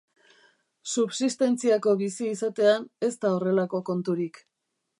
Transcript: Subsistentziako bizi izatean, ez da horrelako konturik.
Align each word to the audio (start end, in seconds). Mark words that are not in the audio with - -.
Subsistentziako 0.93 1.93
bizi 2.01 2.29
izatean, 2.31 2.89
ez 3.09 3.13
da 3.27 3.35
horrelako 3.35 3.83
konturik. 3.91 4.41